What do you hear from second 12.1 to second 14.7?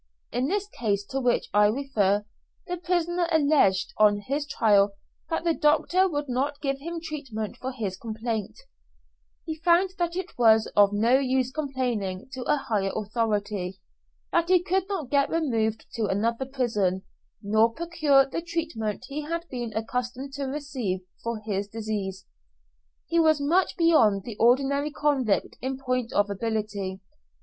to a higher authority, that he